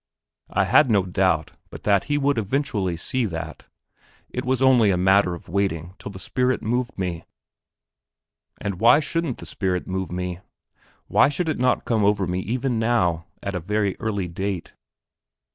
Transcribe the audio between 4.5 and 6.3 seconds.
only was a matter of waiting till the